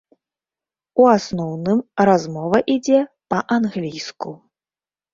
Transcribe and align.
У 1.03 1.05
асноўным 1.17 1.79
размова 2.11 2.57
ідзе 2.79 2.99
па-англійску. 3.35 4.29